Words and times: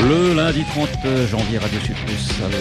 Le 0.00 0.34
lundi 0.34 0.62
30 0.62 0.88
janvier, 1.28 1.58
Radio 1.58 1.80
Sud 1.80 1.96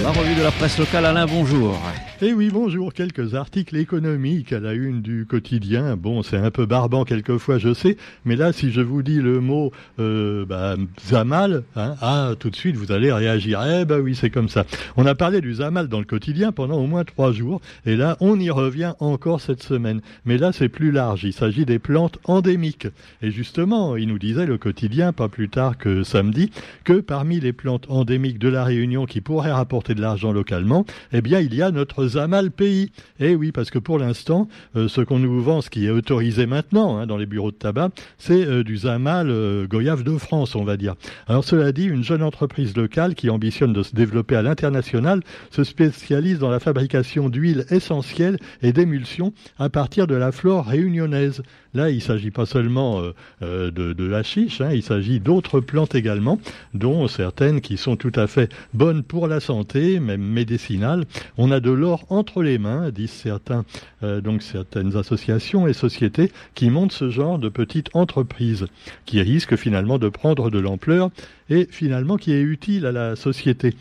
la 0.01 0.09
revue 0.09 0.35
de 0.35 0.41
la 0.41 0.51
presse 0.51 0.79
locale. 0.79 1.05
Alain, 1.05 1.27
bonjour. 1.27 1.79
Eh 2.21 2.33
oui, 2.33 2.49
bonjour. 2.51 2.93
Quelques 2.93 3.35
articles 3.35 3.77
économiques 3.77 4.51
à 4.51 4.59
la 4.59 4.73
une 4.73 5.03
du 5.03 5.27
quotidien. 5.27 5.95
Bon, 5.95 6.23
c'est 6.23 6.37
un 6.37 6.49
peu 6.49 6.65
barbant 6.65 7.05
quelquefois, 7.05 7.59
je 7.59 7.75
sais, 7.75 7.95
mais 8.25 8.35
là, 8.35 8.53
si 8.53 8.71
je 8.71 8.81
vous 8.81 9.03
dis 9.03 9.21
le 9.21 9.39
mot 9.39 9.71
euh, 9.99 10.45
bah, 10.45 10.75
Zamal, 11.07 11.63
hein, 11.75 11.95
ah, 12.01 12.31
tout 12.39 12.49
de 12.49 12.55
suite, 12.55 12.75
vous 12.75 12.91
allez 12.91 13.11
réagir. 13.11 13.61
Eh 13.63 13.85
ben 13.85 13.99
oui, 13.99 14.15
c'est 14.15 14.31
comme 14.31 14.49
ça. 14.49 14.65
On 14.95 15.05
a 15.05 15.13
parlé 15.13 15.41
du 15.41 15.53
Zamal 15.55 15.89
dans 15.89 15.99
le 15.99 16.05
quotidien 16.05 16.51
pendant 16.51 16.77
au 16.77 16.87
moins 16.87 17.03
trois 17.03 17.31
jours, 17.31 17.61
et 17.85 17.95
là, 17.95 18.17
on 18.19 18.39
y 18.39 18.49
revient 18.49 18.93
encore 18.99 19.41
cette 19.41 19.61
semaine. 19.61 20.01
Mais 20.25 20.39
là, 20.39 20.51
c'est 20.51 20.69
plus 20.69 20.91
large. 20.91 21.23
Il 21.23 21.33
s'agit 21.33 21.65
des 21.65 21.77
plantes 21.77 22.17
endémiques. 22.23 22.87
Et 23.21 23.29
justement, 23.29 23.95
il 23.95 24.07
nous 24.07 24.19
disait 24.19 24.47
le 24.47 24.57
quotidien, 24.57 25.13
pas 25.13 25.27
plus 25.27 25.49
tard 25.49 25.77
que 25.77 26.01
samedi, 26.01 26.49
que 26.83 26.99
parmi 26.99 27.26
les 27.35 27.53
plantes 27.53 27.85
endémiques 27.89 28.39
de 28.39 28.47
la 28.47 28.63
Réunion 28.63 29.05
qui 29.05 29.21
pourraient 29.21 29.51
rapporter 29.51 29.93
de 29.93 30.01
l'argent 30.01 30.31
localement, 30.31 30.85
eh 31.11 31.21
bien, 31.21 31.39
il 31.39 31.53
y 31.53 31.61
a 31.61 31.71
notre 31.71 32.07
Zamal 32.07 32.51
pays. 32.51 32.91
Eh 33.19 33.35
oui, 33.35 33.51
parce 33.51 33.69
que 33.69 33.79
pour 33.79 33.99
l'instant, 33.99 34.47
euh, 34.75 34.87
ce 34.87 35.01
qu'on 35.01 35.19
nous 35.19 35.41
vend, 35.41 35.61
ce 35.61 35.69
qui 35.69 35.85
est 35.85 35.89
autorisé 35.89 36.45
maintenant 36.45 36.97
hein, 36.97 37.07
dans 37.07 37.17
les 37.17 37.25
bureaux 37.25 37.51
de 37.51 37.57
tabac, 37.57 37.89
c'est 38.17 38.45
euh, 38.45 38.63
du 38.63 38.77
Zamal 38.77 39.29
euh, 39.29 39.67
Goyave 39.67 40.03
de 40.03 40.17
France, 40.17 40.55
on 40.55 40.63
va 40.63 40.77
dire. 40.77 40.95
Alors 41.27 41.43
cela 41.43 41.71
dit, 41.71 41.85
une 41.85 42.03
jeune 42.03 42.23
entreprise 42.23 42.75
locale 42.75 43.15
qui 43.15 43.29
ambitionne 43.29 43.73
de 43.73 43.83
se 43.83 43.95
développer 43.95 44.35
à 44.35 44.41
l'international 44.41 45.21
se 45.51 45.63
spécialise 45.63 46.39
dans 46.39 46.49
la 46.49 46.59
fabrication 46.59 47.29
d'huiles 47.29 47.65
essentielles 47.69 48.37
et 48.61 48.71
d'émulsions 48.71 49.33
à 49.59 49.69
partir 49.69 50.07
de 50.07 50.15
la 50.15 50.31
flore 50.31 50.65
réunionnaise. 50.65 51.43
Là, 51.73 51.89
il 51.89 51.97
ne 51.97 52.01
s'agit 52.01 52.31
pas 52.31 52.45
seulement 52.45 53.01
de, 53.41 53.69
de, 53.69 54.03
la 54.05 54.23
chiche, 54.23 54.61
hein, 54.61 54.71
il 54.73 54.81
s'agit 54.81 55.19
d'autres 55.19 55.59
plantes 55.59 55.93
également, 55.93 56.39
dont 56.73 57.07
certaines 57.17 57.61
qui 57.61 57.77
sont 57.77 57.95
tout 57.95 58.11
à 58.15 58.27
fait 58.27 58.53
bonnes 58.75 59.01
pour 59.01 59.27
la 59.27 59.39
santé, 59.39 59.99
même 59.99 60.21
médicinales. 60.21 61.05
On 61.37 61.49
a 61.51 61.59
de 61.59 61.71
l'or 61.71 62.05
entre 62.09 62.43
les 62.43 62.59
mains, 62.59 62.91
disent 62.91 63.09
certains, 63.09 63.65
euh, 64.03 64.21
donc 64.21 64.43
certaines 64.43 64.95
associations 64.95 65.67
et 65.67 65.73
sociétés 65.73 66.31
qui 66.53 66.69
montent 66.69 66.91
ce 66.91 67.09
genre 67.09 67.39
de 67.39 67.49
petites 67.49 67.89
entreprises 67.95 68.67
qui 69.05 69.19
risquent 69.21 69.55
finalement 69.55 69.97
de 69.97 70.09
prendre 70.09 70.51
de 70.51 70.59
l'ampleur 70.59 71.09
et 71.49 71.67
finalement 71.71 72.17
qui 72.17 72.33
est 72.33 72.41
utile 72.41 72.85
à 72.85 72.91
la 72.91 73.15
société. 73.15 73.73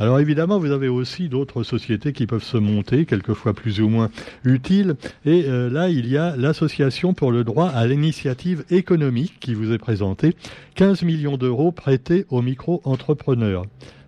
Alors 0.00 0.20
évidemment, 0.20 0.58
vous 0.58 0.70
avez 0.70 0.88
aussi 0.88 1.28
d'autres 1.28 1.64
sociétés 1.64 2.12
qui 2.12 2.26
peuvent 2.26 2.44
se 2.44 2.56
monter, 2.56 3.04
quelquefois 3.04 3.52
plus 3.52 3.80
ou 3.80 3.88
moins 3.88 4.10
utiles. 4.44 4.94
Et 5.24 5.44
euh, 5.46 5.68
là, 5.68 5.88
il 5.88 6.08
y 6.08 6.16
a 6.16 6.36
l'Association 6.36 7.14
pour 7.14 7.32
le 7.32 7.42
droit 7.42 7.68
à 7.68 7.86
l'initiative 7.86 8.64
économique 8.70 9.40
qui 9.40 9.54
vous 9.54 9.72
est 9.72 9.78
présentée. 9.78 10.36
15 10.76 11.02
millions 11.02 11.36
d'euros 11.36 11.72
prêtés 11.72 12.26
aux 12.30 12.42
micro-entrepreneurs 12.42 13.64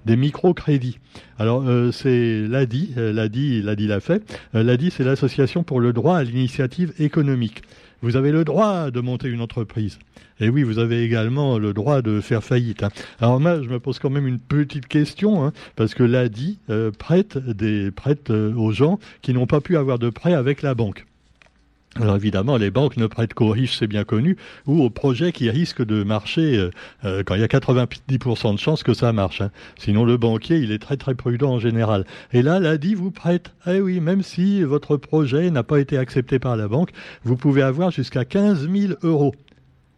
des 0.06 0.16
microcrédits. 0.16 0.98
Alors 1.38 1.62
euh, 1.66 1.92
c'est 1.92 2.46
l'ADI, 2.46 2.94
euh, 2.96 3.12
l'ADI, 3.12 3.60
l'ADI 3.60 3.86
l'a 3.86 4.00
fait. 4.00 4.22
L'ADI, 4.54 4.90
c'est 4.90 5.04
l'association 5.04 5.62
pour 5.62 5.80
le 5.80 5.92
droit 5.92 6.16
à 6.16 6.22
l'initiative 6.22 6.94
économique. 6.98 7.62
Vous 8.02 8.16
avez 8.16 8.32
le 8.32 8.44
droit 8.44 8.90
de 8.90 9.00
monter 9.00 9.28
une 9.28 9.40
entreprise. 9.40 9.98
Et 10.40 10.48
oui, 10.48 10.62
vous 10.62 10.78
avez 10.78 11.02
également 11.04 11.58
le 11.58 11.74
droit 11.74 12.00
de 12.00 12.20
faire 12.20 12.42
faillite. 12.42 12.82
Hein. 12.82 12.88
Alors 13.20 13.40
moi, 13.40 13.62
je 13.62 13.68
me 13.68 13.78
pose 13.78 13.98
quand 13.98 14.10
même 14.10 14.26
une 14.26 14.38
petite 14.38 14.86
question, 14.86 15.44
hein, 15.44 15.52
parce 15.76 15.94
que 15.94 16.02
l'ADI 16.02 16.58
prête 16.98 17.36
des 17.38 17.90
prête 17.90 18.30
aux 18.30 18.72
gens 18.72 18.98
qui 19.22 19.34
n'ont 19.34 19.46
pas 19.46 19.60
pu 19.60 19.76
avoir 19.76 19.98
de 19.98 20.08
prêt 20.08 20.32
avec 20.32 20.62
la 20.62 20.74
banque. 20.74 21.06
Alors 21.96 22.14
évidemment, 22.14 22.56
les 22.56 22.70
banques 22.70 22.96
ne 22.96 23.08
prêtent 23.08 23.34
qu'aux 23.34 23.48
riches, 23.48 23.76
c'est 23.76 23.88
bien 23.88 24.04
connu, 24.04 24.36
ou 24.66 24.80
aux 24.82 24.90
projets 24.90 25.32
qui 25.32 25.50
risquent 25.50 25.84
de 25.84 26.04
marcher 26.04 26.56
euh, 26.56 26.70
euh, 27.04 27.24
quand 27.24 27.34
il 27.34 27.40
y 27.40 27.44
a 27.44 27.48
90% 27.48 28.54
de 28.54 28.58
chances 28.60 28.84
que 28.84 28.94
ça 28.94 29.12
marche. 29.12 29.40
Hein. 29.40 29.50
Sinon, 29.76 30.04
le 30.04 30.16
banquier, 30.16 30.58
il 30.58 30.70
est 30.70 30.78
très 30.78 30.96
très 30.96 31.16
prudent 31.16 31.54
en 31.54 31.58
général. 31.58 32.06
Et 32.32 32.42
là, 32.42 32.60
l'ADI 32.60 32.94
vous 32.94 33.10
prête. 33.10 33.52
Eh 33.66 33.80
oui, 33.80 33.98
même 33.98 34.22
si 34.22 34.62
votre 34.62 34.96
projet 34.96 35.50
n'a 35.50 35.64
pas 35.64 35.80
été 35.80 35.98
accepté 35.98 36.38
par 36.38 36.56
la 36.56 36.68
banque, 36.68 36.90
vous 37.24 37.36
pouvez 37.36 37.62
avoir 37.62 37.90
jusqu'à 37.90 38.24
15 38.24 38.70
000 38.70 38.92
euros. 39.02 39.34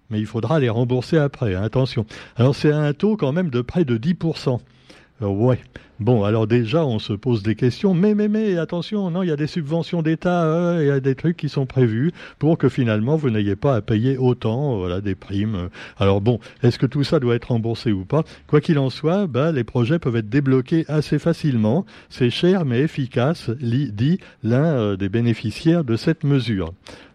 Mais 0.08 0.18
il 0.18 0.26
faudra 0.26 0.60
les 0.60 0.70
rembourser 0.70 1.18
après, 1.18 1.54
hein, 1.54 1.62
attention. 1.62 2.06
Alors 2.36 2.54
c'est 2.54 2.72
un 2.72 2.92
taux 2.94 3.16
quand 3.16 3.32
même 3.32 3.50
de 3.50 3.60
près 3.60 3.84
de 3.84 3.98
10%. 3.98 4.60
Euh, 5.22 5.28
ouais. 5.28 5.58
Bon, 6.00 6.24
alors 6.24 6.48
déjà, 6.48 6.84
on 6.84 6.98
se 6.98 7.12
pose 7.12 7.44
des 7.44 7.54
questions, 7.54 7.94
mais, 7.94 8.14
mais, 8.14 8.26
mais, 8.26 8.56
attention, 8.58 9.08
non, 9.10 9.22
il 9.22 9.28
y 9.28 9.32
a 9.32 9.36
des 9.36 9.46
subventions 9.46 10.02
d'État, 10.02 10.44
euh, 10.44 10.78
il 10.82 10.88
y 10.88 10.90
a 10.90 10.98
des 10.98 11.14
trucs 11.14 11.36
qui 11.36 11.48
sont 11.48 11.64
prévus 11.64 12.10
pour 12.40 12.58
que 12.58 12.68
finalement 12.68 13.14
vous 13.14 13.30
n'ayez 13.30 13.54
pas 13.54 13.76
à 13.76 13.80
payer 13.82 14.18
autant, 14.18 14.74
euh, 14.74 14.78
voilà, 14.78 15.00
des 15.00 15.14
primes. 15.14 15.68
Alors 15.98 16.20
bon, 16.20 16.40
est-ce 16.64 16.78
que 16.78 16.86
tout 16.86 17.04
ça 17.04 17.20
doit 17.20 17.36
être 17.36 17.48
remboursé 17.48 17.92
ou 17.92 18.04
pas? 18.04 18.24
Quoi 18.48 18.60
qu'il 18.60 18.80
en 18.80 18.90
soit, 18.90 19.28
bah, 19.28 19.52
les 19.52 19.62
projets 19.62 20.00
peuvent 20.00 20.16
être 20.16 20.28
débloqués 20.28 20.84
assez 20.88 21.20
facilement. 21.20 21.86
C'est 22.10 22.30
cher 22.30 22.64
mais 22.64 22.80
efficace, 22.80 23.50
dit 23.50 24.18
l'un 24.42 24.96
des 24.96 25.08
bénéficiaires 25.08 25.84
de 25.84 25.94
cette 25.94 26.24
mesure 26.24 26.72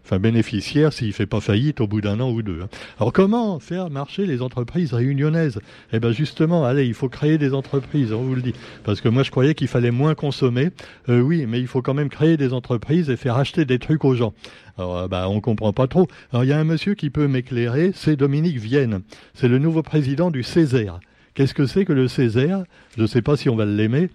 enfin 0.08 0.18
bénéficiaire 0.18 0.92
s'il 0.92 1.08
ne 1.08 1.12
fait 1.12 1.26
pas 1.26 1.40
faillite 1.40 1.82
au 1.82 1.86
bout 1.86 2.00
d'un 2.00 2.18
an 2.20 2.30
ou 2.30 2.40
deux. 2.40 2.62
Hein. 2.62 2.68
Alors 2.98 3.12
comment 3.12 3.58
faire 3.60 3.90
marcher 3.90 4.24
les 4.24 4.40
entreprises 4.40 4.94
réunionnaises? 4.94 5.60
Eh 5.92 6.00
bien 6.00 6.12
justement, 6.12 6.64
allez, 6.64 6.86
il 6.86 6.94
faut 6.94 7.10
créer 7.10 7.36
des 7.36 7.52
entreprises, 7.52 8.12
on 8.12 8.22
vous 8.22 8.34
le 8.34 8.42
dit. 8.42 8.54
Parce 8.84 9.02
que 9.02 9.10
moi 9.10 9.22
je 9.22 9.30
croyais 9.30 9.54
qu'il 9.54 9.68
fallait 9.68 9.90
moins 9.90 10.14
consommer. 10.14 10.70
Euh, 11.10 11.20
oui, 11.20 11.44
mais 11.46 11.60
il 11.60 11.66
faut 11.66 11.82
quand 11.82 11.94
même 11.94 12.08
créer 12.08 12.38
des 12.38 12.54
entreprises 12.54 13.10
et 13.10 13.16
faire 13.16 13.36
acheter 13.36 13.66
des 13.66 13.78
trucs 13.78 14.04
aux 14.04 14.14
gens. 14.14 14.32
Alors, 14.78 14.96
euh, 14.96 15.08
bah, 15.08 15.28
on 15.28 15.40
comprend 15.40 15.72
pas 15.72 15.88
trop. 15.88 16.06
Alors, 16.32 16.44
il 16.44 16.48
y 16.48 16.52
a 16.52 16.58
un 16.58 16.64
monsieur 16.64 16.94
qui 16.94 17.10
peut 17.10 17.26
m'éclairer, 17.26 17.92
c'est 17.94 18.16
Dominique 18.16 18.58
Vienne. 18.58 19.00
C'est 19.34 19.48
le 19.48 19.58
nouveau 19.58 19.82
président 19.82 20.30
du 20.30 20.42
Césaire. 20.42 21.00
Qu'est-ce 21.34 21.54
que 21.54 21.66
c'est 21.66 21.84
que 21.84 21.92
le 21.92 22.08
Césaire? 22.08 22.64
Je 22.96 23.02
ne 23.02 23.06
sais 23.06 23.22
pas 23.22 23.36
si 23.36 23.48
on 23.48 23.56
va 23.56 23.64
l'aimer, 23.64 24.10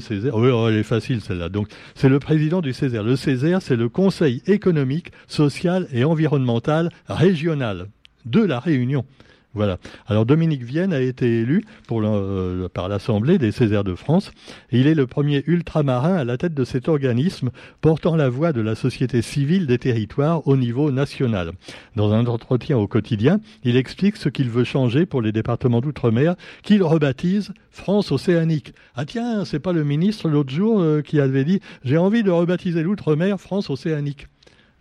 Césaire. 0.00 0.34
Oh, 0.34 0.68
elle 0.68 0.76
est 0.76 0.82
facile 0.82 1.20
celle-là. 1.20 1.48
C'est 1.94 2.08
le 2.08 2.18
président 2.18 2.60
du 2.60 2.72
Césaire. 2.72 3.02
Le 3.02 3.16
Césaire, 3.16 3.60
c'est 3.60 3.76
le 3.76 3.88
Conseil 3.88 4.42
économique, 4.46 5.12
social 5.26 5.86
et 5.92 6.04
environnemental 6.04 6.90
régional 7.08 7.88
de 8.24 8.40
la 8.40 8.58
Réunion. 8.58 9.04
Voilà. 9.56 9.78
Alors 10.06 10.26
Dominique 10.26 10.62
Vienne 10.62 10.92
a 10.92 11.00
été 11.00 11.40
élu 11.40 11.64
euh, 11.90 12.68
par 12.68 12.90
l'Assemblée 12.90 13.38
des 13.38 13.52
Césaires 13.52 13.84
de 13.84 13.94
France 13.94 14.30
il 14.70 14.86
est 14.86 14.94
le 14.94 15.06
premier 15.06 15.42
ultramarin 15.46 16.14
à 16.14 16.24
la 16.24 16.36
tête 16.36 16.52
de 16.52 16.64
cet 16.64 16.88
organisme 16.88 17.50
portant 17.80 18.16
la 18.16 18.28
voix 18.28 18.52
de 18.52 18.60
la 18.60 18.74
société 18.74 19.22
civile 19.22 19.66
des 19.66 19.78
territoires 19.78 20.46
au 20.46 20.58
niveau 20.58 20.90
national. 20.90 21.52
Dans 21.96 22.12
un 22.12 22.26
entretien 22.26 22.76
au 22.76 22.86
quotidien, 22.86 23.40
il 23.64 23.76
explique 23.76 24.16
ce 24.16 24.28
qu'il 24.28 24.50
veut 24.50 24.64
changer 24.64 25.06
pour 25.06 25.22
les 25.22 25.32
départements 25.32 25.80
d'outre-mer 25.80 26.36
qu'il 26.62 26.82
rebaptise 26.82 27.52
France 27.70 28.12
océanique. 28.12 28.74
Ah 28.94 29.06
tiens, 29.06 29.46
c'est 29.46 29.58
pas 29.58 29.72
le 29.72 29.84
ministre 29.84 30.28
l'autre 30.28 30.52
jour 30.52 30.80
euh, 30.80 31.00
qui 31.00 31.18
avait 31.18 31.44
dit 31.44 31.60
j'ai 31.82 31.96
envie 31.96 32.22
de 32.22 32.30
rebaptiser 32.30 32.82
l'outre-mer 32.82 33.40
France 33.40 33.70
océanique. 33.70 34.26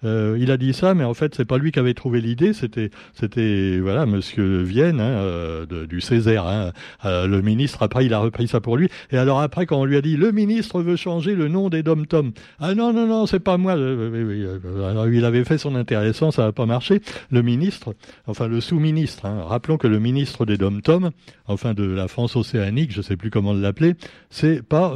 Euh, 0.05 0.37
il 0.39 0.51
a 0.51 0.57
dit 0.57 0.73
ça, 0.73 0.93
mais 0.93 1.03
en 1.03 1.13
fait, 1.13 1.35
c'est 1.35 1.45
pas 1.45 1.57
lui 1.57 1.71
qui 1.71 1.79
avait 1.79 1.93
trouvé 1.93 2.21
l'idée. 2.21 2.53
C'était, 2.53 2.91
c'était 3.13 3.79
voilà, 3.79 4.05
Monsieur 4.05 4.61
Vienne 4.61 4.99
hein, 4.99 5.09
euh, 5.09 5.85
du 5.87 5.99
Césaire. 5.99 6.45
Hein. 6.45 6.71
Euh, 7.05 7.27
le 7.27 7.41
ministre 7.41 7.81
après, 7.83 8.05
il 8.05 8.13
a 8.13 8.19
repris 8.19 8.47
ça 8.47 8.61
pour 8.61 8.77
lui. 8.77 8.89
Et 9.11 9.17
alors 9.17 9.39
après, 9.39 9.65
quand 9.65 9.79
on 9.79 9.85
lui 9.85 9.97
a 9.97 10.01
dit, 10.01 10.15
le 10.15 10.31
ministre 10.31 10.81
veut 10.81 10.95
changer 10.95 11.35
le 11.35 11.47
nom 11.47 11.69
des 11.69 11.83
dom 11.83 12.05
tom. 12.05 12.31
Ah 12.59 12.75
non 12.75 12.93
non 12.93 13.07
non, 13.07 13.25
c'est 13.25 13.39
pas 13.39 13.57
moi. 13.57 13.75
Il 13.75 15.25
avait 15.25 15.43
fait 15.43 15.57
son 15.57 15.75
intéressant, 15.75 16.31
ça 16.31 16.43
n'a 16.43 16.51
pas 16.51 16.65
marché. 16.65 17.01
Le 17.31 17.41
ministre, 17.41 17.95
enfin 18.27 18.47
le 18.47 18.61
sous-ministre. 18.61 19.25
Hein. 19.25 19.43
rappelons 19.47 19.77
que 19.77 19.87
le 19.87 19.99
ministre 19.99 20.45
des 20.45 20.57
dom 20.57 20.81
tom, 20.81 21.11
enfin 21.47 21.73
de 21.73 21.83
la 21.83 22.07
France 22.07 22.35
océanique, 22.35 22.91
je 22.91 23.01
sais 23.01 23.17
plus 23.17 23.31
comment 23.31 23.53
l'appeler, 23.53 23.95
c'est 24.29 24.61
pas 24.61 24.93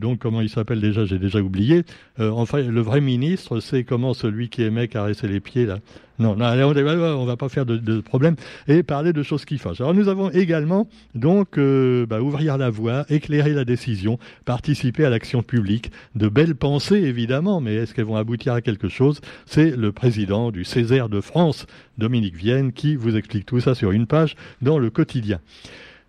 donc 0.00 0.18
comment 0.18 0.40
il 0.40 0.48
s'appelle 0.48 0.80
déjà, 0.80 1.04
j'ai 1.04 1.18
déjà 1.18 1.40
oublié. 1.40 1.84
enfin, 2.18 2.60
le 2.60 2.80
vrai 2.80 3.00
ministre, 3.00 3.60
c'est 3.60 3.84
comment 3.84 4.14
celui 4.14 4.41
qui 4.48 4.62
aimait 4.62 4.88
caresser 4.88 5.28
les 5.28 5.40
pieds 5.40 5.66
là. 5.66 5.78
Non, 6.18 6.36
non 6.36 6.46
on 6.46 6.74
ne 6.74 7.26
va 7.26 7.36
pas 7.36 7.48
faire 7.48 7.66
de, 7.66 8.00
problème 8.00 8.36
et 8.68 8.82
parler 8.82 9.12
de 9.12 9.22
choses 9.22 9.44
qui 9.44 9.58
fâchent. 9.58 9.80
Alors 9.80 9.94
nous 9.94 10.08
avons 10.08 10.30
également 10.30 10.88
donc 11.14 11.58
euh, 11.58 12.06
bah, 12.06 12.20
ouvrir 12.20 12.58
la 12.58 12.70
voie, 12.70 13.04
éclairer 13.08 13.52
la 13.52 13.64
décision, 13.64 14.18
participer 14.44 15.04
à 15.04 15.10
l'action 15.10 15.42
publique. 15.42 15.90
De 16.14 16.28
belles 16.28 16.54
pensées 16.54 16.96
évidemment, 16.96 17.60
mais 17.60 17.74
est-ce 17.74 17.94
qu'elles 17.94 18.04
vont 18.04 18.16
aboutir 18.16 18.52
à 18.52 18.60
quelque 18.60 18.88
chose? 18.88 19.20
C'est 19.46 19.76
le 19.76 19.90
président 19.90 20.50
du 20.50 20.64
Césaire 20.64 21.08
de 21.08 21.20
France, 21.20 21.66
Dominique 21.98 22.36
Vienne, 22.36 22.72
qui 22.72 22.94
vous 22.94 23.16
explique 23.16 23.46
tout 23.46 23.60
ça 23.60 23.74
sur 23.74 23.90
une 23.90 24.06
page 24.06 24.36
dans 24.60 24.78
le 24.78 24.90
quotidien. 24.90 25.40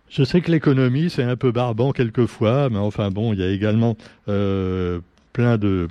Je 0.08 0.22
sais 0.22 0.40
que 0.40 0.52
l'économie, 0.52 1.10
c'est 1.10 1.24
un 1.24 1.36
peu 1.36 1.50
barbant 1.50 1.90
quelquefois, 1.90 2.68
mais 2.70 2.78
enfin 2.78 3.10
bon, 3.10 3.32
il 3.32 3.40
y 3.40 3.42
a 3.42 3.50
également 3.50 3.96
euh, 4.28 5.00
plein 5.34 5.58
de 5.58 5.88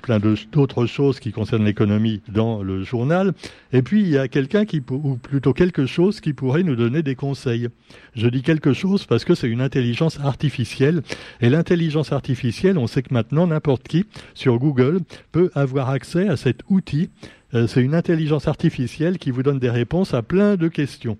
d'autres 0.52 0.86
choses 0.86 1.20
qui 1.20 1.32
concernent 1.32 1.66
l'économie 1.66 2.22
dans 2.30 2.64
le 2.64 2.82
journal. 2.82 3.34
Et 3.74 3.84
puis 3.84 4.02
il 4.02 4.10
y 4.10 4.18
a 4.18 4.28
quelqu'un 4.28 4.66
qui 4.66 4.82
ou 4.90 5.18
plutôt 5.18 5.54
quelque 5.54 5.86
chose 5.86 6.22
qui 6.22 6.34
pourrait 6.34 6.64
nous 6.64 6.78
donner 6.78 7.04
des 7.04 7.16
conseils. 7.16 7.68
Je 8.16 8.28
dis 8.28 8.42
quelque 8.42 8.74
chose 8.74 9.06
parce 9.06 9.26
que 9.26 9.36
c'est 9.36 9.50
une 9.50 9.62
intelligence 9.62 10.20
artificielle 10.20 11.04
et 11.42 11.50
l'intelligence 11.50 12.14
artificielle, 12.14 12.78
on 12.78 12.88
sait 12.88 13.04
que 13.04 13.14
maintenant 13.14 13.46
n'importe 13.46 13.88
qui 13.88 14.06
sur 14.34 14.58
Google 14.58 15.02
peut 15.34 15.52
avoir 15.54 15.90
accès 15.90 16.28
à 16.30 16.38
cet 16.38 16.62
outil. 16.70 17.10
Euh, 17.54 17.68
c'est 17.68 17.82
une 17.82 17.96
intelligence 17.96 18.48
artificielle 18.48 19.18
qui 19.18 19.30
vous 19.30 19.44
donne 19.44 19.60
des 19.60 19.70
réponses 19.70 20.14
à 20.14 20.22
plein 20.24 20.56
de 20.56 20.70
questions. 20.70 21.18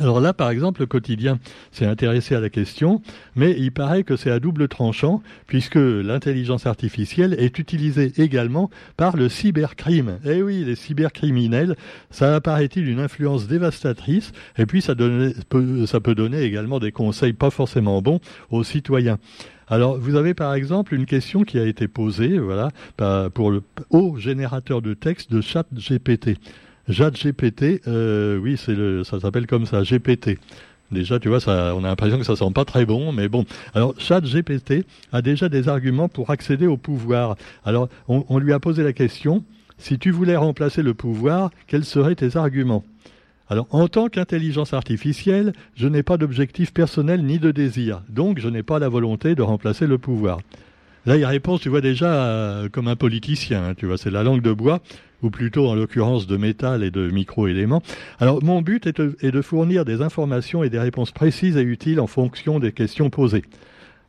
Alors 0.00 0.20
là, 0.20 0.32
par 0.32 0.50
exemple, 0.50 0.80
le 0.80 0.86
quotidien 0.86 1.40
s'est 1.72 1.86
intéressé 1.86 2.36
à 2.36 2.40
la 2.40 2.50
question, 2.50 3.02
mais 3.34 3.56
il 3.58 3.72
paraît 3.72 4.04
que 4.04 4.14
c'est 4.14 4.30
à 4.30 4.38
double 4.38 4.68
tranchant, 4.68 5.22
puisque 5.48 5.74
l'intelligence 5.74 6.66
artificielle 6.66 7.34
est 7.38 7.58
utilisée 7.58 8.12
également 8.16 8.70
par 8.96 9.16
le 9.16 9.28
cybercrime. 9.28 10.18
Eh 10.24 10.40
oui, 10.40 10.62
les 10.64 10.76
cybercriminels, 10.76 11.74
ça 12.10 12.36
apparaît-il 12.36 12.88
une 12.88 13.00
influence 13.00 13.48
dévastatrice, 13.48 14.32
et 14.56 14.66
puis 14.66 14.82
ça, 14.82 14.94
peut, 14.94 16.14
donner 16.14 16.42
également 16.42 16.78
des 16.78 16.92
conseils 16.92 17.32
pas 17.32 17.50
forcément 17.50 18.00
bons 18.00 18.20
aux 18.50 18.62
citoyens. 18.62 19.18
Alors, 19.66 19.98
vous 19.98 20.14
avez 20.14 20.32
par 20.32 20.54
exemple 20.54 20.94
une 20.94 21.06
question 21.06 21.42
qui 21.42 21.58
a 21.58 21.66
été 21.66 21.88
posée, 21.88 22.38
voilà, 22.38 22.70
pour 23.34 23.50
le 23.50 23.62
haut 23.90 24.16
générateur 24.16 24.80
de 24.80 24.94
texte 24.94 25.32
de 25.32 25.40
ChatGPT. 25.40 26.38
GPT, 26.88 27.82
euh, 27.86 28.38
oui, 28.38 28.56
ça 29.04 29.20
s'appelle 29.20 29.46
comme 29.46 29.66
ça, 29.66 29.82
GPT. 29.82 30.38
Déjà, 30.90 31.18
tu 31.18 31.28
vois, 31.28 31.38
on 31.46 31.84
a 31.84 31.88
l'impression 31.88 32.18
que 32.18 32.24
ça 32.24 32.34
sent 32.34 32.50
pas 32.54 32.64
très 32.64 32.86
bon, 32.86 33.12
mais 33.12 33.28
bon. 33.28 33.44
Alors, 33.74 33.94
Chat 33.98 34.22
GPT 34.22 34.86
a 35.12 35.20
déjà 35.20 35.50
des 35.50 35.68
arguments 35.68 36.08
pour 36.08 36.30
accéder 36.30 36.66
au 36.66 36.78
pouvoir. 36.78 37.36
Alors, 37.64 37.88
on 38.08 38.38
lui 38.38 38.54
a 38.54 38.58
posé 38.58 38.82
la 38.82 38.94
question 38.94 39.44
si 39.78 39.98
tu 39.98 40.10
voulais 40.10 40.36
remplacer 40.36 40.82
le 40.82 40.92
pouvoir, 40.92 41.50
quels 41.68 41.84
seraient 41.84 42.16
tes 42.16 42.36
arguments? 42.36 42.84
Alors, 43.48 43.66
en 43.70 43.88
tant 43.88 44.08
qu'intelligence 44.08 44.74
artificielle, 44.74 45.52
je 45.74 45.86
n'ai 45.86 46.02
pas 46.02 46.18
d'objectif 46.18 46.74
personnel 46.74 47.24
ni 47.24 47.38
de 47.38 47.50
désir, 47.50 48.02
donc 48.08 48.40
je 48.40 48.48
n'ai 48.48 48.62
pas 48.62 48.78
la 48.78 48.88
volonté 48.88 49.34
de 49.34 49.42
remplacer 49.42 49.86
le 49.86 49.96
pouvoir. 49.96 50.40
Là, 51.08 51.16
il 51.16 51.24
répond, 51.24 51.56
tu 51.56 51.70
vois, 51.70 51.80
déjà 51.80 52.26
euh, 52.26 52.68
comme 52.68 52.86
un 52.86 52.94
politicien, 52.94 53.68
hein, 53.68 53.74
tu 53.74 53.86
vois, 53.86 53.96
c'est 53.96 54.10
la 54.10 54.22
langue 54.22 54.42
de 54.42 54.52
bois 54.52 54.80
ou 55.22 55.30
plutôt 55.30 55.66
en 55.66 55.74
l'occurrence 55.74 56.26
de 56.26 56.36
métal 56.36 56.84
et 56.84 56.90
de 56.90 57.08
micro-éléments. 57.08 57.82
Alors 58.20 58.44
mon 58.44 58.60
but 58.60 58.86
est 58.86 59.00
de, 59.00 59.40
fournir 59.40 59.86
des 59.86 60.02
informations 60.02 60.62
et 60.62 60.68
des 60.68 60.78
réponses 60.78 61.10
précises 61.10 61.56
et 61.56 61.62
utiles 61.62 61.98
en 61.98 62.06
fonction 62.06 62.58
des 62.58 62.72
questions 62.72 63.08
posées. 63.08 63.42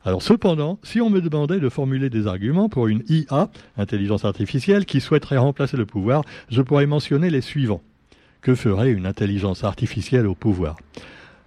Alors 0.04 0.20
cependant, 0.20 0.78
si 0.82 1.00
on 1.00 1.08
me 1.08 1.22
demandait 1.22 1.58
de 1.58 1.70
formuler 1.70 2.10
des 2.10 2.26
arguments 2.26 2.68
pour 2.68 2.86
une 2.86 3.02
IA, 3.08 3.48
intelligence 3.78 4.26
artificielle, 4.26 4.84
qui 4.84 5.00
souhaiterait 5.00 5.38
remplacer 5.38 5.78
le 5.78 5.86
pouvoir, 5.86 6.22
je 6.50 6.60
pourrais 6.60 6.84
mentionner 6.84 7.30
les 7.30 7.40
suivants. 7.40 7.80
Que 8.42 8.54
ferait 8.54 8.90
une 8.90 9.06
intelligence 9.06 9.64
artificielle 9.64 10.26
au 10.26 10.34
pouvoir? 10.34 10.76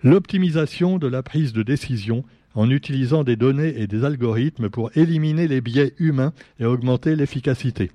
L'optimisation 0.01 0.97
de 0.97 1.05
la 1.05 1.21
prise 1.21 1.53
de 1.53 1.61
décision 1.61 2.25
en 2.55 2.69
utilisant 2.69 3.23
des 3.23 3.35
données 3.35 3.73
et 3.77 3.87
des 3.87 4.03
algorithmes 4.03 4.69
pour 4.69 4.91
éliminer 4.95 5.47
les 5.47 5.61
biais 5.61 5.93
humains 5.97 6.33
et 6.59 6.65
augmenter 6.65 7.15
l'efficacité. 7.15 7.91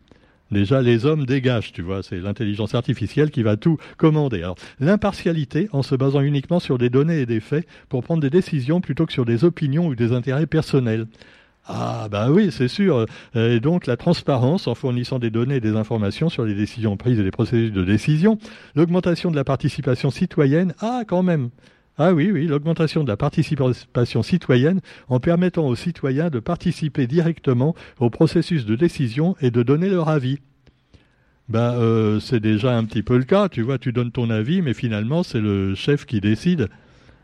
Déjà, 0.50 0.80
les 0.80 1.04
hommes 1.04 1.26
dégagent, 1.26 1.72
tu 1.72 1.82
vois, 1.82 2.02
c'est 2.02 2.20
l'intelligence 2.20 2.74
artificielle 2.74 3.30
qui 3.30 3.42
va 3.42 3.56
tout 3.56 3.76
commander. 3.98 4.50
L'impartialité, 4.80 5.68
en 5.72 5.82
se 5.82 5.94
basant 5.94 6.22
uniquement 6.22 6.58
sur 6.58 6.78
des 6.78 6.88
données 6.88 7.20
et 7.20 7.26
des 7.26 7.40
faits, 7.40 7.66
pour 7.90 8.02
prendre 8.02 8.22
des 8.22 8.30
décisions 8.30 8.80
plutôt 8.80 9.04
que 9.04 9.12
sur 9.12 9.26
des 9.26 9.44
opinions 9.44 9.86
ou 9.86 9.94
des 9.94 10.12
intérêts 10.12 10.46
personnels. 10.46 11.06
Ah, 11.66 12.08
bah 12.10 12.30
oui, 12.30 12.50
c'est 12.50 12.68
sûr. 12.68 13.04
Et 13.34 13.60
donc, 13.60 13.86
la 13.86 13.98
transparence, 13.98 14.66
en 14.66 14.74
fournissant 14.74 15.18
des 15.18 15.28
données 15.28 15.56
et 15.56 15.60
des 15.60 15.76
informations 15.76 16.30
sur 16.30 16.46
les 16.46 16.54
décisions 16.54 16.96
prises 16.96 17.20
et 17.20 17.22
les 17.22 17.30
processus 17.30 17.70
de 17.70 17.84
décision. 17.84 18.38
L'augmentation 18.74 19.30
de 19.30 19.36
la 19.36 19.44
participation 19.44 20.10
citoyenne. 20.10 20.72
Ah, 20.80 21.02
quand 21.06 21.22
même. 21.22 21.50
Ah 22.00 22.12
oui, 22.12 22.30
oui, 22.32 22.46
l'augmentation 22.46 23.02
de 23.02 23.08
la 23.08 23.16
participation 23.16 24.22
citoyenne 24.22 24.80
en 25.08 25.18
permettant 25.18 25.66
aux 25.66 25.74
citoyens 25.74 26.30
de 26.30 26.38
participer 26.38 27.08
directement 27.08 27.74
au 27.98 28.08
processus 28.08 28.64
de 28.64 28.76
décision 28.76 29.34
et 29.40 29.50
de 29.50 29.64
donner 29.64 29.88
leur 29.88 30.08
avis. 30.08 30.38
Ben, 31.48 31.72
euh, 31.72 32.20
c'est 32.20 32.38
déjà 32.38 32.76
un 32.76 32.84
petit 32.84 33.02
peu 33.02 33.16
le 33.16 33.24
cas, 33.24 33.48
tu 33.48 33.62
vois, 33.62 33.78
tu 33.78 33.92
donnes 33.92 34.12
ton 34.12 34.30
avis, 34.30 34.62
mais 34.62 34.74
finalement 34.74 35.24
c'est 35.24 35.40
le 35.40 35.74
chef 35.74 36.06
qui 36.06 36.20
décide. 36.20 36.68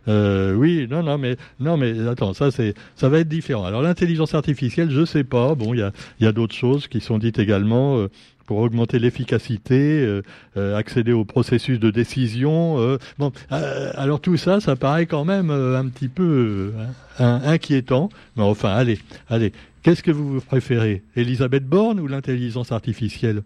Euh, 0.08 0.54
oui, 0.54 0.88
non, 0.90 1.02
non, 1.02 1.18
mais 1.18 1.36
non, 1.60 1.76
mais 1.76 2.08
attends, 2.08 2.34
ça 2.34 2.50
c'est, 2.50 2.74
ça 2.96 3.08
va 3.08 3.20
être 3.20 3.28
différent. 3.28 3.64
Alors 3.64 3.80
l'intelligence 3.80 4.34
artificielle, 4.34 4.90
je 4.90 5.04
sais 5.04 5.24
pas. 5.24 5.54
Bon, 5.54 5.72
il 5.72 5.80
y 5.80 5.82
a, 5.82 5.92
y 6.20 6.26
a 6.26 6.32
d'autres 6.32 6.54
choses 6.54 6.88
qui 6.88 7.00
sont 7.00 7.18
dites 7.18 7.38
également. 7.38 7.98
Euh, 7.98 8.10
pour 8.46 8.58
augmenter 8.58 8.98
l'efficacité, 8.98 10.00
euh, 10.00 10.22
euh, 10.56 10.76
accéder 10.76 11.12
au 11.12 11.24
processus 11.24 11.78
de 11.80 11.90
décision. 11.90 12.78
Euh, 12.78 12.98
bon, 13.18 13.32
alors 13.50 14.20
tout 14.20 14.36
ça, 14.36 14.60
ça 14.60 14.76
paraît 14.76 15.06
quand 15.06 15.24
même 15.24 15.50
un 15.50 15.88
petit 15.88 16.08
peu 16.08 16.72
inquiétant. 17.18 18.08
Mais 18.36 18.42
enfin, 18.42 18.70
allez, 18.70 18.98
allez. 19.28 19.52
Qu'est-ce 19.82 20.02
que 20.02 20.10
vous 20.10 20.40
préférez, 20.40 21.02
Elisabeth 21.14 21.66
Borne 21.66 22.00
ou 22.00 22.06
l'intelligence 22.06 22.72
artificielle? 22.72 23.42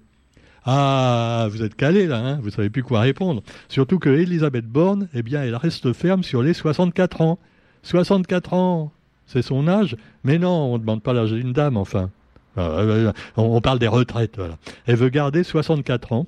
Ah, 0.65 1.49
vous 1.51 1.63
êtes 1.63 1.75
calé 1.75 2.07
là, 2.07 2.19
hein 2.19 2.39
vous 2.43 2.51
savez 2.51 2.69
plus 2.69 2.83
quoi 2.83 3.01
répondre. 3.01 3.43
Surtout 3.69 3.99
que 3.99 4.11
Elisabeth 4.11 4.67
Borne, 4.67 5.09
eh 5.15 5.23
bien, 5.23 5.43
elle 5.43 5.57
reste 5.57 5.93
ferme 5.93 6.23
sur 6.23 6.43
les 6.43 6.53
64 6.53 7.23
ans. 7.23 7.39
64 7.85 8.53
ans, 8.53 8.93
c'est 9.27 9.43
son 9.43 9.67
âge 9.69 9.97
Mais 10.25 10.39
non, 10.39 10.51
on 10.51 10.75
ne 10.75 10.79
demande 10.79 11.03
pas 11.03 11.13
l'âge 11.13 11.33
d'une 11.33 11.53
dame, 11.53 11.77
enfin. 11.77 12.11
Euh, 12.57 13.13
on 13.37 13.61
parle 13.61 13.79
des 13.79 13.89
retraites. 13.89 14.41
Elle 14.87 14.97
veut 14.97 15.11
garder 15.11 15.45
64 15.45 16.13
ans. 16.13 16.27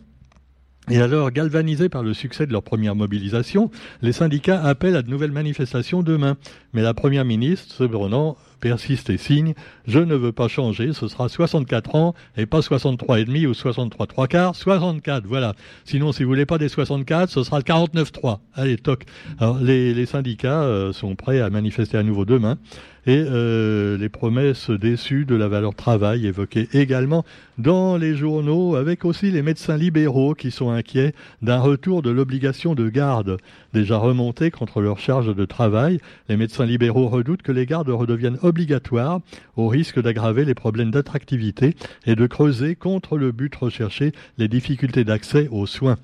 Et 0.90 1.00
alors, 1.00 1.30
galvanisés 1.30 1.88
par 1.88 2.02
le 2.02 2.14
succès 2.14 2.46
de 2.46 2.52
leur 2.52 2.64
première 2.64 2.96
mobilisation, 2.96 3.70
les 4.02 4.12
syndicats 4.12 4.60
appellent 4.60 4.96
à 4.96 5.02
de 5.02 5.10
nouvelles 5.10 5.30
manifestations 5.30 6.02
demain. 6.02 6.36
Mais 6.72 6.82
la 6.82 6.94
Première 6.94 7.24
ministre, 7.24 7.72
cependant, 7.72 8.36
persiste 8.60 9.08
et 9.08 9.16
signe, 9.16 9.54
je 9.86 10.00
ne 10.00 10.16
veux 10.16 10.32
pas 10.32 10.48
changer, 10.48 10.92
ce 10.92 11.06
sera 11.06 11.28
64 11.28 11.94
ans 11.94 12.14
et 12.36 12.46
pas 12.46 12.60
63 12.60 13.20
et 13.20 13.24
demi 13.24 13.46
ou 13.46 13.54
63 13.54 14.06
trois 14.06 14.26
quarts, 14.26 14.56
64, 14.56 15.26
voilà. 15.26 15.54
Sinon, 15.84 16.10
si 16.12 16.24
vous 16.24 16.28
voulez 16.28 16.46
pas 16.46 16.58
des 16.58 16.68
64, 16.68 17.30
ce 17.30 17.44
sera 17.44 17.58
le 17.58 17.64
49-3. 17.64 18.38
Allez, 18.54 18.76
toc. 18.76 19.04
Alors, 19.38 19.58
les, 19.60 20.06
syndicats 20.06 20.62
euh, 20.62 20.92
sont 20.92 21.14
prêts 21.14 21.40
à 21.40 21.50
manifester 21.50 21.98
à 21.98 22.02
nouveau 22.02 22.24
demain 22.24 22.58
et 23.06 23.24
euh, 23.26 23.96
les 23.96 24.08
promesses 24.08 24.70
déçues 24.70 25.24
de 25.24 25.34
la 25.34 25.48
valeur 25.48 25.74
travail 25.74 26.26
évoquées 26.26 26.68
également 26.72 27.24
dans 27.58 27.96
les 27.96 28.14
journaux, 28.14 28.76
avec 28.76 29.04
aussi 29.04 29.30
les 29.30 29.42
médecins 29.42 29.76
libéraux 29.76 30.34
qui 30.34 30.50
sont 30.50 30.70
inquiets 30.70 31.14
d'un 31.42 31.58
retour 31.58 32.02
de 32.02 32.10
l'obligation 32.10 32.74
de 32.74 32.88
garde 32.88 33.36
déjà 33.72 33.96
remontée 33.96 34.50
contre 34.50 34.80
leur 34.80 34.98
charge 34.98 35.34
de 35.34 35.44
travail. 35.44 35.98
Les 36.28 36.36
médecins 36.36 36.66
libéraux 36.66 37.08
redoutent 37.08 37.42
que 37.42 37.52
les 37.52 37.66
gardes 37.66 37.90
redeviennent 37.90 38.38
obligatoires 38.42 39.20
au 39.56 39.68
risque 39.68 40.00
d'aggraver 40.00 40.44
les 40.44 40.54
problèmes 40.54 40.90
d'attractivité 40.90 41.74
et 42.06 42.14
de 42.14 42.26
creuser 42.26 42.74
contre 42.74 43.18
le 43.18 43.32
but 43.32 43.54
recherché 43.54 44.12
les 44.38 44.48
difficultés 44.48 45.04
d'accès 45.04 45.48
aux 45.50 45.66
soins 45.66 45.96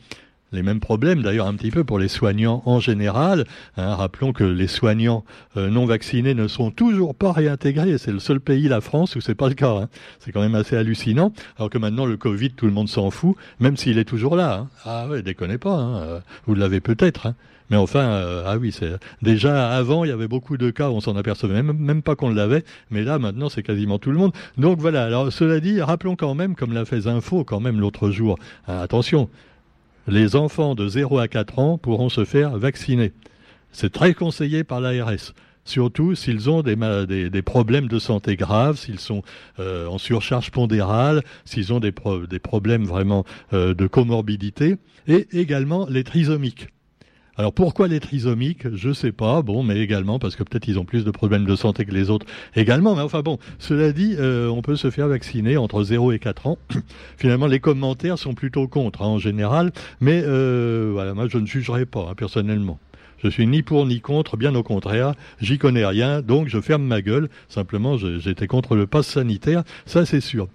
les 0.56 0.62
mêmes 0.62 0.80
problèmes 0.80 1.22
d'ailleurs 1.22 1.46
un 1.46 1.54
petit 1.54 1.70
peu 1.70 1.84
pour 1.84 1.98
les 1.98 2.08
soignants 2.08 2.62
en 2.64 2.80
général. 2.80 3.44
Hein. 3.76 3.94
rappelons 3.94 4.32
que 4.32 4.42
les 4.42 4.66
soignants 4.66 5.24
euh, 5.56 5.68
non 5.68 5.86
vaccinés 5.86 6.34
ne 6.34 6.48
sont 6.48 6.70
toujours 6.70 7.14
pas 7.14 7.30
réintégrés. 7.30 7.98
C'est 7.98 8.10
le 8.10 8.18
seul 8.18 8.40
pays, 8.40 8.68
la 8.68 8.80
France, 8.80 9.14
où 9.14 9.20
c'est 9.20 9.34
pas 9.34 9.48
le 9.48 9.54
cas. 9.54 9.70
Hein. 9.70 9.88
C'est 10.18 10.32
quand 10.32 10.40
même 10.40 10.54
assez 10.54 10.76
hallucinant. 10.76 11.32
Alors 11.58 11.70
que 11.70 11.78
maintenant 11.78 12.06
le 12.06 12.16
Covid, 12.16 12.50
tout 12.50 12.66
le 12.66 12.72
monde 12.72 12.88
s'en 12.88 13.10
fout, 13.10 13.36
même 13.60 13.76
s'il 13.76 13.98
est 13.98 14.04
toujours 14.04 14.34
là. 14.34 14.54
Hein. 14.54 14.68
Ah 14.84 15.06
ouais, 15.08 15.22
déconnez 15.22 15.58
pas. 15.58 15.78
Euh, 15.78 16.20
vous 16.46 16.54
l'avez 16.54 16.80
peut-être. 16.80 17.28
Mais 17.68 17.76
enfin, 17.76 18.00
euh, 18.00 18.44
ah 18.46 18.58
oui, 18.58 18.72
déjà 19.22 19.76
avant, 19.76 20.04
il 20.04 20.08
y 20.08 20.12
avait 20.12 20.28
beaucoup 20.28 20.56
de 20.56 20.70
cas, 20.70 20.88
on 20.88 21.00
s'en 21.00 21.16
apercevait 21.16 21.62
même, 21.62 21.76
même 21.76 22.00
pas 22.00 22.14
qu'on 22.14 22.30
l'avait, 22.30 22.64
mais 22.92 23.02
là 23.02 23.18
maintenant 23.18 23.48
c'est 23.48 23.64
quasiment 23.64 23.98
tout 23.98 24.12
le 24.12 24.18
monde. 24.18 24.32
Donc 24.56 24.78
voilà. 24.78 25.02
Alors 25.02 25.32
cela 25.32 25.58
dit, 25.58 25.82
rappelons 25.82 26.14
quand 26.14 26.34
même, 26.34 26.54
comme 26.54 26.72
l'a 26.72 26.84
fait 26.84 27.08
Info 27.08 27.42
quand 27.42 27.58
même 27.58 27.80
l'autre 27.80 28.10
jour, 28.10 28.38
attention, 28.68 29.28
les 30.06 30.36
enfants 30.36 30.74
de 30.74 30.88
0 30.88 31.18
à 31.18 31.28
4 31.28 31.58
ans 31.58 31.78
pourront 31.78 32.08
se 32.08 32.24
faire 32.24 32.58
vacciner. 32.58 33.12
C'est 33.72 33.92
très 33.92 34.14
conseillé 34.14 34.64
par 34.64 34.80
l'ARS 34.80 35.32
surtout 35.66 36.14
s'ils 36.14 36.48
ont 36.48 36.62
des, 36.62 37.42
problèmes 37.42 37.88
de 37.88 37.98
santé 37.98 38.36
graves, 38.36 38.78
s'ils 38.78 39.00
sont 39.00 39.22
euh, 39.58 39.86
en 39.86 39.98
surcharge 39.98 40.50
pondérale, 40.50 41.22
s'ils 41.44 41.72
ont 41.72 41.80
des, 41.80 41.92
des, 42.30 42.38
problèmes 42.38 42.84
vraiment 42.84 43.24
euh, 43.52 43.74
de 43.74 43.86
comorbidité, 43.86 44.76
et 45.06 45.26
également 45.32 45.86
les 45.90 46.04
trisomiques. 46.04 46.68
Alors 47.38 47.52
pourquoi 47.52 47.86
les 47.86 48.00
trisomiques? 48.00 48.66
Je 48.74 48.92
sais 48.92 49.12
pas. 49.12 49.42
Bon, 49.42 49.62
mais 49.62 49.78
également 49.78 50.18
parce 50.18 50.36
que 50.36 50.42
peut-être 50.42 50.68
ils 50.68 50.78
ont 50.78 50.86
plus 50.86 51.04
de 51.04 51.10
problèmes 51.10 51.44
de 51.44 51.54
santé 51.54 51.84
que 51.84 51.92
les 51.92 52.08
autres 52.08 52.24
également. 52.54 52.94
Mais 52.94 53.02
enfin 53.02 53.20
bon, 53.20 53.38
cela 53.58 53.92
dit, 53.92 54.16
euh, 54.18 54.48
on 54.48 54.62
peut 54.62 54.76
se 54.76 54.90
faire 54.90 55.08
vacciner 55.08 55.58
entre 55.58 55.82
0 55.82 56.12
et 56.12 56.18
4 56.18 56.46
ans. 56.46 56.58
Finalement, 57.18 57.46
les 57.46 57.60
commentaires 57.60 58.18
sont 58.18 58.32
plutôt 58.32 58.68
contre 58.68 59.02
hein, 59.02 59.06
en 59.06 59.18
général. 59.18 59.72
Mais 60.00 60.22
euh, 60.24 60.90
voilà, 60.92 61.12
moi 61.12 61.26
je 61.28 61.36
ne 61.36 61.46
jugerai 61.46 61.84
pas 61.84 62.08
hein, 62.10 62.14
personnellement. 62.16 62.78
Je 63.22 63.28
suis 63.28 63.46
ni 63.46 63.62
pour 63.62 63.84
ni 63.86 64.00
contre, 64.00 64.36
bien 64.36 64.54
au 64.54 64.62
contraire. 64.62 65.14
J'y 65.40 65.58
connais 65.58 65.84
rien, 65.84 66.22
donc 66.22 66.48
je 66.48 66.60
ferme 66.60 66.84
ma 66.84 67.02
gueule. 67.02 67.28
Simplement, 67.48 67.96
j'étais 67.98 68.46
contre 68.46 68.76
le 68.76 68.86
pass 68.86 69.06
sanitaire, 69.06 69.62
ça 69.84 70.06
c'est 70.06 70.20
sûr. 70.20 70.48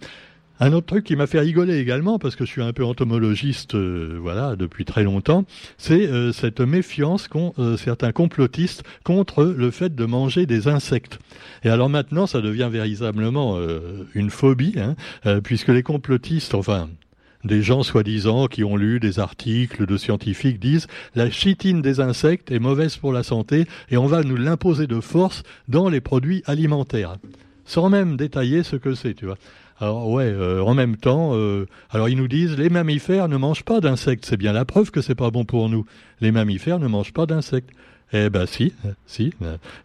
Un 0.64 0.74
autre 0.74 0.86
truc 0.86 1.06
qui 1.06 1.16
m'a 1.16 1.26
fait 1.26 1.40
rigoler 1.40 1.80
également, 1.80 2.20
parce 2.20 2.36
que 2.36 2.46
je 2.46 2.52
suis 2.52 2.62
un 2.62 2.72
peu 2.72 2.86
entomologiste, 2.86 3.74
euh, 3.74 4.20
voilà, 4.22 4.56
depuis 4.56 4.86
très 4.86 5.02
longtemps, 5.04 5.44
c'est 5.80 6.08
euh, 6.08 6.32
cette 6.32 6.62
méfiance 6.62 7.28
qu'ont 7.28 7.54
euh, 7.58 7.78
certains 7.78 8.12
complotistes 8.12 8.84
contre 9.04 9.44
le 9.44 9.72
fait 9.72 9.96
de 9.96 10.06
manger 10.06 10.46
des 10.46 10.68
insectes. 10.68 11.18
Et 11.64 11.70
alors 11.70 11.90
maintenant, 11.90 12.28
ça 12.28 12.42
devient 12.42 12.70
véritablement 12.72 13.58
une 14.14 14.30
phobie, 14.30 14.76
hein, 14.78 14.96
puisque 15.42 15.70
les 15.70 15.82
complotistes, 15.82 16.54
enfin, 16.54 16.90
des 17.44 17.64
gens 17.64 17.82
soi-disant 17.82 18.46
qui 18.46 18.64
ont 18.64 18.78
lu 18.78 19.00
des 19.00 19.20
articles 19.20 19.88
de 19.88 19.98
scientifiques 19.98 20.60
disent 20.60 20.88
la 21.16 21.32
chitine 21.32 21.82
des 21.82 22.00
insectes 22.00 22.52
est 22.52 22.60
mauvaise 22.60 22.98
pour 22.98 23.14
la 23.14 23.24
santé 23.24 23.66
et 23.90 23.98
on 23.98 24.06
va 24.06 24.22
nous 24.22 24.38
l'imposer 24.38 24.86
de 24.86 25.00
force 25.00 25.42
dans 25.68 25.90
les 25.90 26.02
produits 26.02 26.44
alimentaires, 26.46 27.18
sans 27.66 27.90
même 27.90 28.16
détailler 28.16 28.62
ce 28.62 28.76
que 28.76 28.94
c'est, 28.94 29.16
tu 29.16 29.26
vois. 29.26 29.38
Alors 29.82 30.12
ouais, 30.12 30.26
euh, 30.26 30.62
en 30.62 30.76
même 30.76 30.96
temps, 30.96 31.32
euh, 31.34 31.66
alors 31.90 32.08
ils 32.08 32.16
nous 32.16 32.28
disent 32.28 32.56
les 32.56 32.70
mammifères 32.70 33.28
ne 33.28 33.36
mangent 33.36 33.64
pas 33.64 33.82
d'insectes. 33.82 34.26
C'est 34.26 34.38
bien 34.38 34.54
la 34.54 34.64
preuve 34.64 34.92
que 34.92 35.02
c'est 35.02 35.16
pas 35.16 35.32
bon 35.32 35.44
pour 35.44 35.70
nous. 35.70 35.86
Les 36.22 36.32
mammifères 36.32 36.78
ne 36.78 36.86
mangent 36.86 37.14
pas 37.14 37.26
d'insectes. 37.26 37.72
Eh 38.14 38.30
ben 38.30 38.46
si, 38.46 38.74
si. 39.06 39.34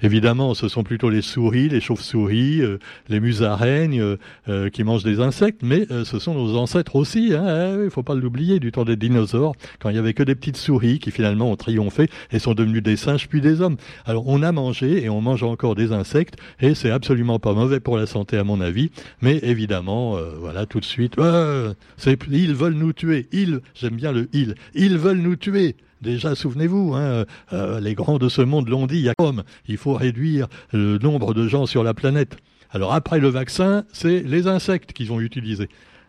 Évidemment, 0.03 0.55
ce 0.55 0.69
sont 0.69 0.83
plutôt 0.83 1.11
les 1.11 1.23
souris, 1.23 1.69
les 1.69 1.81
chauves-souris, 1.81 2.61
euh, 2.61 2.79
les 3.09 3.21
musaraignes 3.21 4.01
euh, 4.01 4.17
euh, 4.49 4.69
qui 4.69 4.83
mangent 4.83 5.05
des 5.05 5.21
insectes, 5.21 5.61
mais 5.63 5.87
ce 6.05 6.19
sont 6.19 6.35
nos 6.35 6.57
ancêtres 6.57 6.97
aussi. 6.97 7.35
Hein, 7.35 7.77
il 7.79 7.85
ne 7.85 7.89
faut 7.89 8.03
pas 8.03 8.17
l'oublier, 8.17 8.59
du 8.59 8.73
temps 8.73 8.85
des 8.85 8.97
dinosaures, 8.97 9.55
quand 9.79 9.91
il 9.91 9.97
y 9.97 9.99
avait 9.99 10.15
que 10.15 10.25
des 10.25 10.35
petites 10.35 10.57
souris 10.57 10.99
qui 10.99 11.13
finalement 11.13 11.51
ont 11.53 11.57
triomphé 11.57 12.11
et 12.33 12.41
sont 12.41 12.55
devenues 12.55 12.83
des 12.83 12.97
singes 12.97 13.29
puis 13.29 13.41
des 13.41 13.61
hommes. 13.61 13.77
Alors 14.05 14.27
on 14.27 14.43
a 14.43 14.51
mangé 14.51 15.05
et 15.05 15.09
on 15.09 15.21
mange 15.21 15.45
encore 15.45 15.77
des 15.77 15.93
insectes 15.93 16.37
et 16.61 16.75
c'est 16.75 16.91
absolument 16.91 17.39
pas 17.39 17.53
mauvais 17.53 17.79
pour 17.79 17.97
la 17.97 18.07
santé 18.07 18.39
à 18.39 18.45
mon 18.45 18.61
avis, 18.61 18.91
mais 19.23 19.39
évidemment, 19.43 20.19
voilà 20.41 20.67
tout 20.67 20.81
de 20.81 20.85
suite, 20.85 21.15
ils 21.17 22.55
veulent 22.55 22.75
nous 22.75 22.93
tuer. 22.93 23.29
Ils, 23.33 23.61
j'aime 23.75 23.95
bien 23.95 24.13
le 24.13 24.29
ils, 24.33 24.55
ils 24.75 24.99
veulent 24.99 25.19
nous 25.19 25.37
tuer. 25.37 25.77
Déjà, 26.03 26.35
souvenez-vous, 26.35 26.95
hein, 26.95 27.25
euh, 27.53 27.81
les 27.81 27.95
grands 27.95 28.19
de 28.19 28.29
ce 28.29 28.43
monde 28.43 28.69
l'ont 28.69 28.87
dit, 28.87 28.97
il 28.97 29.05
y 29.05 29.09
a 29.09 29.15
comme, 29.17 29.43
il 29.67 29.77
faut 29.79 29.95
réduire 29.95 30.47
le 30.73 30.99
nombre 30.99 31.33
de 31.33 31.49
gens 31.49 31.67
sur 31.67 31.83
la 31.83 31.95
planète. 31.95 32.37
Alors 32.71 32.93
après 32.93 33.19
le 33.19 33.29
vaccin, 33.29 33.85
c'est 33.93 34.21
les 34.21 34.47
insectes 34.47 34.93
qu'ils 34.93 35.13
ont 35.13 35.21
utilisés. 35.21 35.69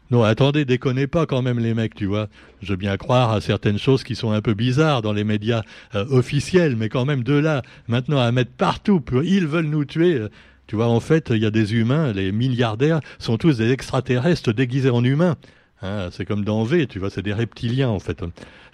Non, 0.10 0.24
attendez, 0.24 0.64
déconnez 0.64 1.06
pas 1.06 1.26
quand 1.26 1.42
même 1.42 1.60
les 1.60 1.74
mecs, 1.74 1.94
tu 1.94 2.06
vois. 2.06 2.28
Je 2.62 2.70
veux 2.70 2.78
bien 2.78 2.96
croire 2.96 3.32
à 3.32 3.42
certaines 3.42 3.78
choses 3.78 4.04
qui 4.04 4.16
sont 4.16 4.32
un 4.32 4.42
peu 4.42 4.54
bizarres 4.54 5.02
dans 5.02 5.12
les 5.12 5.26
médias 5.26 5.64
euh, 5.96 6.06
officiels, 6.10 6.78
mais 6.78 6.88
quand 6.88 7.06
même 7.06 7.24
de 7.24 7.34
là, 7.34 7.62
maintenant 7.88 8.20
à 8.20 8.32
mettre 8.32 8.52
partout, 8.52 9.04
ils 9.24 9.48
veulent 9.48 9.66
nous 9.66 9.84
tuer. 9.86 10.16
Euh, 10.16 10.30
tu 10.66 10.76
vois, 10.76 10.88
en 10.88 11.00
fait, 11.00 11.30
il 11.34 11.42
y 11.42 11.46
a 11.46 11.52
des 11.52 11.76
humains, 11.76 12.12
les 12.12 12.32
milliardaires 12.32 13.00
sont 13.20 13.38
tous 13.38 13.58
des 13.58 13.72
extraterrestres 13.72 14.54
déguisés 14.54 14.90
en 14.90 15.04
humains. 15.04 15.36
Hein, 15.82 16.10
c'est 16.12 16.26
comme 16.26 16.44
dans 16.44 16.64
V, 16.64 16.88
tu 16.88 17.00
vois, 17.00 17.10
c'est 17.10 17.22
des 17.22 17.34
reptiliens 17.34 17.90
en 17.90 18.00
fait. 18.00 18.24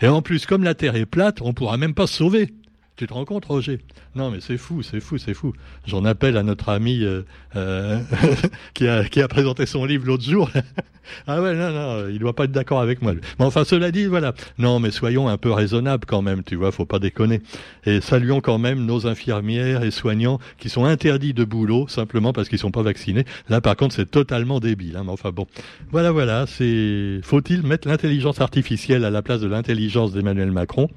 Et 0.02 0.08
en 0.08 0.22
plus, 0.22 0.46
comme 0.46 0.64
la 0.64 0.74
Terre 0.74 0.96
est 0.96 1.06
plate, 1.06 1.42
on 1.42 1.54
pourra 1.54 1.78
même 1.78 1.94
pas 1.94 2.08
se 2.08 2.16
sauver. 2.16 2.54
Tu 2.96 3.08
te 3.08 3.14
rends 3.14 3.26
compte, 3.26 3.46
Roger? 3.46 3.80
Non, 4.14 4.30
mais 4.30 4.40
c'est 4.40 4.58
fou, 4.58 4.84
c'est 4.84 5.00
fou, 5.00 5.18
c'est 5.18 5.34
fou. 5.34 5.54
J'en 5.88 6.06
appelle 6.06 6.38
à 6.38 6.44
notre 6.44 6.70
ami 6.70 7.04
euh, 7.04 7.24
euh, 7.56 8.00
qui, 8.76 8.88
a, 8.88 9.04
qui 9.06 9.20
présenté 9.28 9.66
son 9.66 9.84
livre 9.86 10.06
l'autre 10.06 10.24
jour. 10.24 10.48
ah 11.28 11.42
ouais, 11.42 11.56
non, 11.56 11.72
non, 11.72 12.08
il 12.08 12.20
doit 12.20 12.36
pas 12.36 12.44
être 12.44 12.52
d'accord 12.52 12.82
avec 12.82 13.02
moi. 13.02 13.14
Mais 13.40 13.46
enfin, 13.46 13.64
cela 13.64 13.90
dit, 13.90 14.06
voilà. 14.06 14.36
Non, 14.60 14.80
mais 14.80 14.92
soyons 14.92 15.28
un 15.28 15.38
peu 15.38 15.52
raisonnables 15.52 16.06
quand 16.06 16.22
même, 16.22 16.44
tu 16.44 16.56
vois, 16.56 16.72
faut 16.72 16.86
pas 16.86 17.00
déconner. 17.00 17.42
Et 17.88 18.00
saluons 18.00 18.42
quand 18.42 18.60
même 18.60 18.86
nos 18.86 19.08
infirmières 19.08 19.84
et 19.84 19.90
soignants 19.90 20.38
qui 20.60 20.70
sont 20.70 20.86
interdits 20.86 21.34
de 21.34 21.46
boulot 21.46 21.88
simplement 21.88 22.32
parce 22.32 22.48
qu'ils 22.48 22.60
sont 22.60 22.70
pas 22.70 22.84
vaccinés. 22.84 23.26
Là, 23.50 23.60
par 23.60 23.76
contre, 23.76 23.96
c'est 23.96 24.12
totalement 24.12 24.60
débile. 24.60 24.98
Hein, 24.98 25.04
mais 25.06 25.12
enfin 25.12 25.32
bon, 25.32 25.48
voilà, 25.90 26.12
voilà. 26.12 26.46
C'est 26.46 27.22
faut-il 27.24 27.64
mettre 27.64 27.88
l'intelligence 27.88 28.40
artificielle 28.40 29.04
à 29.04 29.10
la 29.10 29.24
place 29.24 29.42
de 29.42 29.48
l'intelligence 29.48 30.14
d'Emmanuel 30.14 30.52
Macron? 30.52 30.90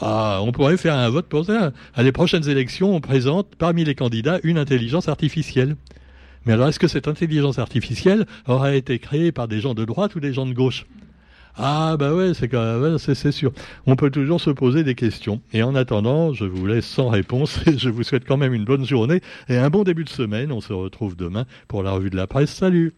Ah, 0.00 0.38
on 0.42 0.52
pourrait 0.52 0.76
faire 0.76 0.94
un 0.94 1.08
vote 1.08 1.26
pour 1.26 1.44
ça. 1.44 1.72
À 1.94 2.02
les 2.02 2.12
prochaines 2.12 2.48
élections, 2.48 2.94
on 2.94 3.00
présente 3.00 3.54
parmi 3.56 3.84
les 3.84 3.94
candidats 3.94 4.38
une 4.44 4.58
intelligence 4.58 5.08
artificielle. 5.08 5.76
Mais 6.46 6.52
alors, 6.52 6.68
est-ce 6.68 6.78
que 6.78 6.88
cette 6.88 7.08
intelligence 7.08 7.58
artificielle 7.58 8.26
aura 8.46 8.74
été 8.74 8.98
créée 8.98 9.32
par 9.32 9.48
des 9.48 9.60
gens 9.60 9.74
de 9.74 9.84
droite 9.84 10.14
ou 10.14 10.20
des 10.20 10.32
gens 10.32 10.46
de 10.46 10.54
gauche? 10.54 10.86
Ah 11.60 11.96
bah 11.98 12.14
ouais, 12.14 12.32
c'est 12.34 13.14
c'est 13.14 13.32
sûr. 13.32 13.52
On 13.86 13.96
peut 13.96 14.10
toujours 14.10 14.40
se 14.40 14.50
poser 14.50 14.84
des 14.84 14.94
questions. 14.94 15.40
Et 15.52 15.64
en 15.64 15.74
attendant, 15.74 16.32
je 16.32 16.44
vous 16.44 16.66
laisse 16.66 16.86
sans 16.86 17.08
réponse 17.08 17.58
et 17.66 17.76
je 17.76 17.88
vous 17.88 18.04
souhaite 18.04 18.24
quand 18.24 18.36
même 18.36 18.54
une 18.54 18.64
bonne 18.64 18.86
journée 18.86 19.20
et 19.48 19.56
un 19.56 19.68
bon 19.68 19.82
début 19.82 20.04
de 20.04 20.08
semaine. 20.08 20.52
On 20.52 20.60
se 20.60 20.72
retrouve 20.72 21.16
demain 21.16 21.46
pour 21.66 21.82
la 21.82 21.90
revue 21.90 22.10
de 22.10 22.16
la 22.16 22.28
presse. 22.28 22.50
Salut 22.50 22.94